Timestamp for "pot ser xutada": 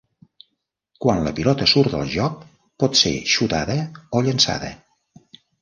2.85-3.79